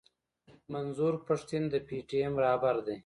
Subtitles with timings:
[0.73, 2.97] منظور پښتين د پي ټي ايم راهبر دی.